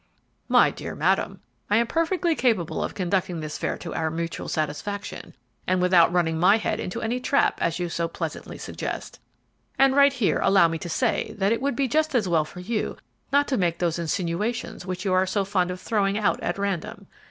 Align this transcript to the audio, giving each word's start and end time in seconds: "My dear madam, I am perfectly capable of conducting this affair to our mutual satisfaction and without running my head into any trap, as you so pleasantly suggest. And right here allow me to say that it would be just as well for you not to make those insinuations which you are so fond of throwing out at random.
"My 0.49 0.71
dear 0.71 0.95
madam, 0.95 1.41
I 1.69 1.77
am 1.77 1.85
perfectly 1.85 2.33
capable 2.33 2.83
of 2.83 2.95
conducting 2.95 3.39
this 3.39 3.55
affair 3.55 3.77
to 3.77 3.93
our 3.93 4.09
mutual 4.09 4.47
satisfaction 4.47 5.35
and 5.67 5.79
without 5.79 6.11
running 6.11 6.39
my 6.39 6.57
head 6.57 6.79
into 6.79 7.03
any 7.03 7.19
trap, 7.19 7.59
as 7.61 7.77
you 7.77 7.87
so 7.87 8.07
pleasantly 8.07 8.57
suggest. 8.57 9.19
And 9.77 9.95
right 9.95 10.13
here 10.13 10.39
allow 10.41 10.67
me 10.67 10.79
to 10.79 10.89
say 10.89 11.35
that 11.37 11.51
it 11.51 11.61
would 11.61 11.75
be 11.75 11.87
just 11.87 12.15
as 12.15 12.27
well 12.27 12.45
for 12.45 12.61
you 12.61 12.97
not 13.31 13.47
to 13.49 13.57
make 13.57 13.77
those 13.77 13.99
insinuations 13.99 14.87
which 14.87 15.05
you 15.05 15.13
are 15.13 15.27
so 15.27 15.45
fond 15.45 15.69
of 15.69 15.79
throwing 15.79 16.17
out 16.17 16.39
at 16.39 16.57
random. 16.57 17.05